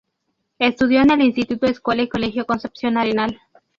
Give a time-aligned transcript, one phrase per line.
[0.57, 3.39] Estudió en el Instituto Escuela y Colegio Concepción Arenal.